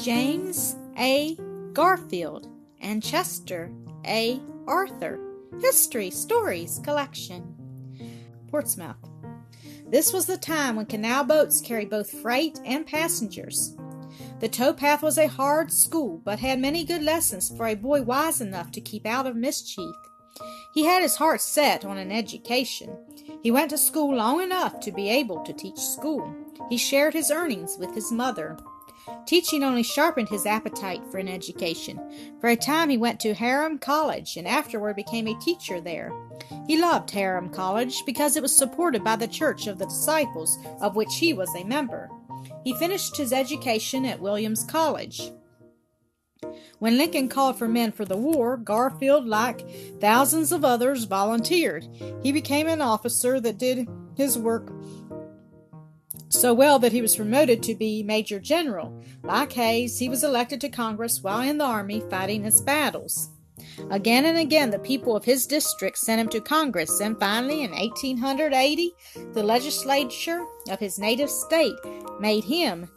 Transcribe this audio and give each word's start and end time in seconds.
James 0.00 0.74
A. 0.98 1.36
Garfield 1.74 2.48
and 2.80 3.02
Chester 3.02 3.70
A. 4.06 4.40
Arthur 4.66 5.20
History 5.60 6.10
Stories 6.10 6.80
Collection. 6.82 7.54
Portsmouth. 8.48 8.96
This 9.86 10.10
was 10.12 10.24
the 10.24 10.38
time 10.38 10.76
when 10.76 10.86
canal 10.86 11.24
boats 11.24 11.60
carried 11.60 11.90
both 11.90 12.10
freight 12.10 12.58
and 12.64 12.86
passengers. 12.86 13.76
The 14.40 14.48
towpath 14.48 15.02
was 15.02 15.18
a 15.18 15.28
hard 15.28 15.70
school, 15.70 16.22
but 16.24 16.38
had 16.38 16.58
many 16.58 16.84
good 16.84 17.02
lessons 17.02 17.54
for 17.54 17.66
a 17.66 17.74
boy 17.74 18.00
wise 18.00 18.40
enough 18.40 18.70
to 18.72 18.80
keep 18.80 19.04
out 19.04 19.26
of 19.26 19.36
mischief. 19.36 19.94
He 20.72 20.84
had 20.84 21.02
his 21.02 21.16
heart 21.16 21.42
set 21.42 21.84
on 21.84 21.98
an 21.98 22.10
education. 22.10 22.96
He 23.42 23.50
went 23.50 23.68
to 23.70 23.78
school 23.78 24.16
long 24.16 24.40
enough 24.40 24.80
to 24.80 24.90
be 24.90 25.10
able 25.10 25.40
to 25.40 25.52
teach 25.52 25.78
school. 25.78 26.34
He 26.70 26.78
shared 26.78 27.12
his 27.12 27.30
earnings 27.30 27.76
with 27.78 27.94
his 27.94 28.10
mother. 28.10 28.56
Teaching 29.26 29.62
only 29.62 29.82
sharpened 29.82 30.28
his 30.28 30.46
appetite 30.46 31.02
for 31.10 31.18
an 31.18 31.28
education. 31.28 32.00
For 32.40 32.48
a 32.48 32.56
time 32.56 32.88
he 32.88 32.96
went 32.96 33.20
to 33.20 33.34
Hiram 33.34 33.78
College 33.78 34.36
and 34.36 34.46
afterward 34.46 34.96
became 34.96 35.26
a 35.26 35.38
teacher 35.40 35.80
there. 35.80 36.12
He 36.66 36.80
loved 36.80 37.10
Hiram 37.10 37.48
College 37.48 38.04
because 38.06 38.36
it 38.36 38.42
was 38.42 38.56
supported 38.56 39.02
by 39.02 39.16
the 39.16 39.28
Church 39.28 39.66
of 39.66 39.78
the 39.78 39.86
Disciples, 39.86 40.58
of 40.80 40.96
which 40.96 41.16
he 41.16 41.32
was 41.32 41.54
a 41.54 41.64
member. 41.64 42.10
He 42.64 42.74
finished 42.74 43.16
his 43.16 43.32
education 43.32 44.04
at 44.04 44.20
Williams 44.20 44.64
College. 44.64 45.32
When 46.78 46.98
Lincoln 46.98 47.28
called 47.28 47.56
for 47.56 47.68
men 47.68 47.92
for 47.92 48.04
the 48.04 48.16
war, 48.16 48.56
Garfield, 48.56 49.26
like 49.26 49.64
thousands 50.00 50.50
of 50.50 50.64
others, 50.64 51.04
volunteered. 51.04 51.86
He 52.22 52.32
became 52.32 52.66
an 52.66 52.80
officer 52.80 53.40
that 53.40 53.58
did 53.58 53.88
his 54.16 54.36
work 54.38 54.72
so 56.32 56.54
well 56.54 56.78
that 56.78 56.92
he 56.92 57.02
was 57.02 57.16
promoted 57.16 57.62
to 57.62 57.74
be 57.74 58.02
Major 58.02 58.40
General. 58.40 58.92
Like 59.22 59.52
Hayes, 59.52 59.98
he 59.98 60.08
was 60.08 60.24
elected 60.24 60.60
to 60.62 60.68
Congress 60.68 61.22
while 61.22 61.40
in 61.40 61.58
the 61.58 61.64
Army 61.64 62.02
fighting 62.10 62.44
its 62.44 62.60
battles. 62.60 63.30
Again 63.90 64.24
and 64.24 64.38
again, 64.38 64.70
the 64.70 64.78
people 64.78 65.14
of 65.14 65.24
his 65.24 65.46
district 65.46 65.98
sent 65.98 66.20
him 66.20 66.28
to 66.30 66.40
Congress, 66.40 67.00
and 67.00 67.18
finally, 67.18 67.62
in 67.62 67.70
1880, 67.70 68.92
the 69.34 69.42
legislature 69.42 70.44
of 70.70 70.78
his 70.80 70.98
native 70.98 71.30
state 71.30 71.76
made 72.18 72.44
him 72.44 72.88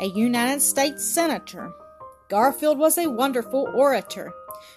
a 0.00 0.06
United 0.06 0.60
States 0.60 1.04
Senator. 1.04 1.72
Garfield 2.28 2.78
was 2.78 2.98
a 2.98 3.10
wonderful 3.10 3.68
orator. 3.74 4.32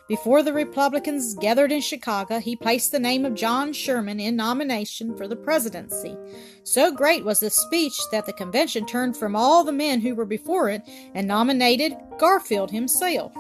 Before 0.08 0.44
the 0.44 0.54
Republicans 0.54 1.34
gathered 1.36 1.72
in 1.72 1.82
Chicago, 1.82 2.40
he 2.40 2.56
placed 2.56 2.92
the 2.92 3.00
name 3.00 3.26
of 3.26 3.34
John 3.34 3.74
Sherman 3.74 4.20
in 4.20 4.36
nomination 4.36 5.16
for 5.16 5.28
the 5.28 5.36
presidency. 5.36 6.16
So 6.64 6.92
great 6.92 7.26
was 7.26 7.40
this 7.40 7.56
speech 7.56 7.98
that 8.12 8.26
the 8.26 8.34
convention 8.34 8.86
turned 8.86 9.18
from 9.18 9.36
all 9.36 9.64
the 9.64 9.72
men 9.72 10.02
who 10.02 10.14
were 10.16 10.26
before 10.26 10.70
it 10.70 10.84
and 11.16 11.28
nominated 11.28 11.98
Garfield 12.20 12.72
himself. 12.72 13.34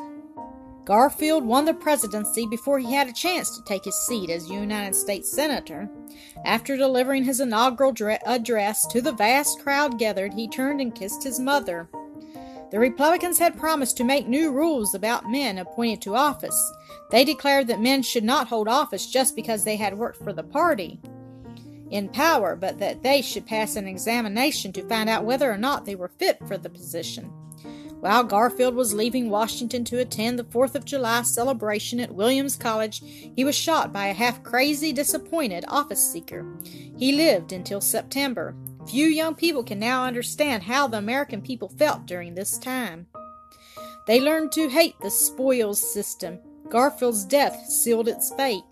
Garfield 0.85 1.45
won 1.45 1.65
the 1.65 1.73
presidency 1.75 2.47
before 2.47 2.80
he 2.80 2.91
had 2.91 3.07
a 3.07 3.13
chance 3.13 3.55
to 3.55 3.63
take 3.63 3.85
his 3.85 4.07
seat 4.07 4.31
as 4.31 4.49
United 4.49 4.95
States 4.95 5.31
Senator. 5.31 5.87
After 6.45 6.77
delivering 6.77 7.25
his 7.25 7.41
inaugural 7.41 7.93
address 8.25 8.87
to 8.87 9.02
the 9.02 9.11
vast 9.11 9.59
crowd 9.59 9.99
gathered, 9.99 10.33
he 10.33 10.47
turned 10.47 10.81
and 10.81 10.95
kissed 10.95 11.23
his 11.23 11.39
mother. 11.39 11.89
The 12.71 12.79
Republicans 12.79 13.39
had 13.39 13.57
promised 13.57 13.97
to 13.97 14.03
make 14.03 14.27
new 14.27 14.51
rules 14.51 14.93
about 14.93 15.29
men 15.29 15.57
appointed 15.57 16.01
to 16.03 16.15
office. 16.15 16.73
They 17.09 17.25
declared 17.25 17.67
that 17.67 17.81
men 17.81 18.03
should 18.03 18.23
not 18.23 18.47
hold 18.47 18.67
office 18.67 19.07
just 19.07 19.35
because 19.35 19.63
they 19.63 19.75
had 19.75 19.97
worked 19.97 20.23
for 20.23 20.33
the 20.33 20.43
party 20.43 20.99
in 21.89 22.09
power, 22.09 22.55
but 22.55 22.77
that 22.79 23.01
they 23.01 23.21
should 23.21 23.47
pass 23.47 23.75
an 23.75 23.87
examination 23.87 24.71
to 24.73 24.87
find 24.87 25.09
out 25.09 25.25
whether 25.25 25.51
or 25.51 25.57
not 25.57 25.85
they 25.85 25.95
were 25.95 26.07
fit 26.07 26.39
for 26.47 26.57
the 26.57 26.69
position. 26.69 27.31
While 27.99 28.23
Garfield 28.23 28.75
was 28.75 28.93
leaving 28.93 29.29
Washington 29.29 29.83
to 29.85 29.99
attend 29.99 30.39
the 30.39 30.45
Fourth 30.45 30.75
of 30.75 30.85
July 30.85 31.23
celebration 31.23 31.99
at 31.99 32.15
Williams 32.15 32.55
College, 32.55 33.02
he 33.35 33.43
was 33.43 33.55
shot 33.55 33.91
by 33.91 34.08
a 34.08 34.13
half 34.13 34.41
crazy, 34.41 34.93
disappointed 34.93 35.65
office 35.67 36.09
seeker. 36.09 36.45
He 36.63 37.11
lived 37.11 37.52
until 37.52 37.81
September. 37.81 38.55
Few 38.89 39.05
young 39.05 39.36
people 39.36 39.64
can 39.64 39.77
now 39.77 40.05
understand 40.05 40.64
how 40.64 40.88
the 40.88 40.98
American 40.98 41.44
people 41.44 41.70
felt 41.70 42.08
during 42.08 42.33
this 42.33 42.58
time. 42.58 43.05
They 44.08 44.20
learned 44.20 44.52
to 44.54 44.67
hate 44.67 45.00
the 45.00 45.11
spoils 45.11 45.94
system. 45.94 46.39
Garfield's 46.70 47.23
death 47.23 47.67
sealed 47.67 48.08
its 48.08 48.33
fate. 48.36 48.64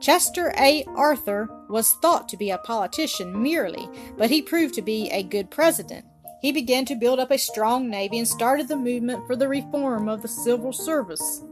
Chester 0.00 0.54
A. 0.58 0.84
Arthur 0.96 1.50
was 1.68 1.92
thought 1.94 2.30
to 2.30 2.38
be 2.38 2.50
a 2.50 2.58
politician 2.58 3.42
merely, 3.42 3.90
but 4.16 4.30
he 4.30 4.40
proved 4.40 4.74
to 4.74 4.82
be 4.82 5.10
a 5.10 5.22
good 5.22 5.50
president. 5.50 6.06
He 6.40 6.50
began 6.50 6.86
to 6.86 6.94
build 6.94 7.18
up 7.18 7.30
a 7.30 7.38
strong 7.38 7.90
navy 7.90 8.18
and 8.18 8.28
started 8.28 8.68
the 8.68 8.76
movement 8.76 9.26
for 9.26 9.36
the 9.36 9.48
reform 9.48 10.08
of 10.08 10.22
the 10.22 10.28
civil 10.28 10.72
service. 10.72 11.42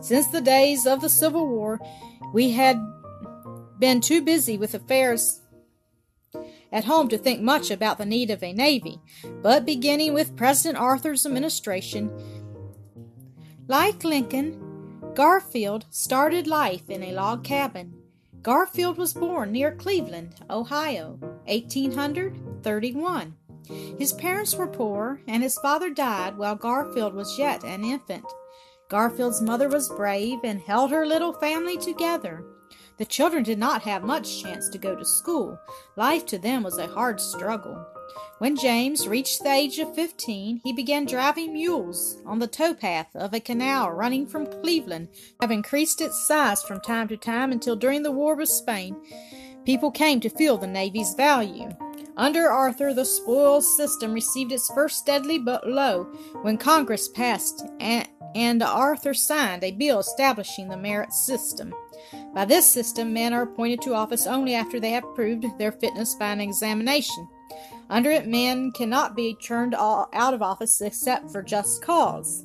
Since 0.00 0.28
the 0.28 0.40
days 0.40 0.86
of 0.86 1.02
the 1.02 1.08
Civil 1.08 1.48
War, 1.48 1.80
we 2.32 2.50
had 2.52 2.78
been 3.84 4.00
too 4.00 4.22
busy 4.22 4.56
with 4.56 4.72
affairs 4.72 5.42
at 6.72 6.86
home 6.86 7.06
to 7.06 7.18
think 7.18 7.42
much 7.42 7.70
about 7.70 7.98
the 7.98 8.06
need 8.06 8.30
of 8.30 8.42
a 8.42 8.50
navy, 8.50 8.98
but 9.42 9.66
beginning 9.66 10.14
with 10.14 10.34
President 10.38 10.78
Arthur's 10.78 11.26
administration, 11.26 12.10
like 13.68 14.02
Lincoln, 14.02 15.02
Garfield 15.14 15.84
started 15.90 16.46
life 16.46 16.88
in 16.88 17.02
a 17.02 17.12
log 17.12 17.44
cabin. 17.44 17.92
Garfield 18.40 18.96
was 18.96 19.12
born 19.12 19.52
near 19.52 19.76
Cleveland, 19.76 20.36
Ohio, 20.48 21.18
1831. 21.44 23.34
His 23.98 24.14
parents 24.14 24.54
were 24.54 24.66
poor, 24.66 25.20
and 25.28 25.42
his 25.42 25.58
father 25.58 25.90
died 25.90 26.38
while 26.38 26.56
Garfield 26.56 27.12
was 27.12 27.38
yet 27.38 27.62
an 27.64 27.84
infant. 27.84 28.24
Garfield's 28.88 29.42
mother 29.42 29.68
was 29.68 29.90
brave 29.90 30.38
and 30.42 30.62
held 30.62 30.90
her 30.90 31.04
little 31.04 31.34
family 31.34 31.76
together. 31.76 32.46
The 32.96 33.04
children 33.04 33.42
did 33.42 33.58
not 33.58 33.82
have 33.82 34.04
much 34.04 34.42
chance 34.42 34.68
to 34.68 34.78
go 34.78 34.94
to 34.94 35.04
school. 35.04 35.58
Life 35.96 36.24
to 36.26 36.38
them 36.38 36.62
was 36.62 36.78
a 36.78 36.86
hard 36.86 37.20
struggle. 37.20 37.84
When 38.38 38.56
James 38.56 39.08
reached 39.08 39.42
the 39.42 39.50
age 39.50 39.78
of 39.78 39.94
15, 39.94 40.60
he 40.62 40.72
began 40.72 41.04
driving 41.04 41.52
mules 41.52 42.20
on 42.24 42.38
the 42.38 42.46
towpath 42.46 43.14
of 43.14 43.34
a 43.34 43.40
canal 43.40 43.90
running 43.90 44.26
from 44.26 44.46
Cleveland, 44.46 45.08
have 45.40 45.50
increased 45.50 46.00
its 46.00 46.26
size 46.26 46.62
from 46.62 46.80
time 46.80 47.08
to 47.08 47.16
time 47.16 47.50
until 47.50 47.76
during 47.76 48.02
the 48.02 48.12
war 48.12 48.36
with 48.36 48.48
Spain, 48.48 48.96
people 49.64 49.90
came 49.90 50.20
to 50.20 50.28
feel 50.28 50.58
the 50.58 50.66
Navy's 50.66 51.14
value. 51.14 51.70
Under 52.16 52.48
Arthur, 52.48 52.94
the 52.94 53.04
spoils 53.04 53.76
system 53.76 54.12
received 54.12 54.52
its 54.52 54.70
first 54.72 55.04
deadly 55.04 55.38
blow 55.38 56.04
when 56.42 56.56
Congress 56.58 57.08
passed 57.08 57.66
and, 57.80 58.08
and 58.36 58.62
Arthur 58.62 59.14
signed 59.14 59.64
a 59.64 59.72
bill 59.72 59.98
establishing 59.98 60.68
the 60.68 60.76
merit 60.76 61.12
system. 61.12 61.74
By 62.32 62.44
this 62.44 62.70
system, 62.70 63.12
men 63.12 63.32
are 63.32 63.42
appointed 63.42 63.82
to 63.82 63.94
office 63.94 64.26
only 64.26 64.54
after 64.54 64.78
they 64.78 64.90
have 64.90 65.14
proved 65.14 65.46
their 65.58 65.72
fitness 65.72 66.14
by 66.14 66.32
an 66.32 66.40
examination. 66.40 67.28
Under 67.90 68.10
it, 68.10 68.26
men 68.26 68.72
cannot 68.72 69.14
be 69.16 69.36
turned 69.42 69.74
out 69.74 70.34
of 70.34 70.42
office 70.42 70.80
except 70.80 71.30
for 71.30 71.42
just 71.42 71.82
cause. 71.82 72.44